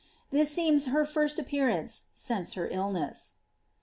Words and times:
''This 0.31 0.49
seems 0.51 0.87
her 0.87 1.05
first 1.05 1.37
appearance 1.37 2.05
since 2.11 2.53
her 2.53 2.67
ifinese. 2.67 3.33